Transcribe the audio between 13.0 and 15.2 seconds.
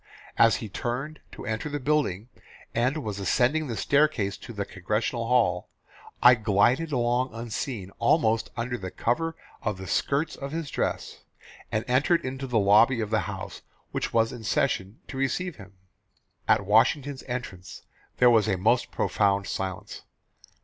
the House which was in session to